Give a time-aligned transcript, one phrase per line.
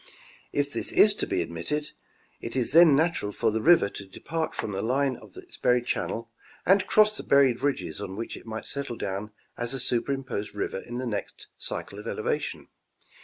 [0.51, 1.91] If this be admitted,
[2.41, 5.85] it is then natural for the river to depart from the line of its buried
[5.85, 6.31] channel
[6.65, 9.29] and cross the buried ridges on which it might settle down
[9.59, 12.69] as a superimposed river in the next cycle of elevation.